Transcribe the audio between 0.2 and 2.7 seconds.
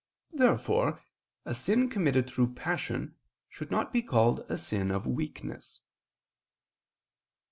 Therefore a sin committed through